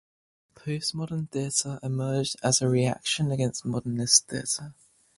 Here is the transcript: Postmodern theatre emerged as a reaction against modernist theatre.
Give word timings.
Postmodern 0.55 1.29
theatre 1.29 1.79
emerged 1.83 2.35
as 2.41 2.59
a 2.59 2.67
reaction 2.67 3.31
against 3.31 3.65
modernist 3.65 4.27
theatre. 4.27 4.73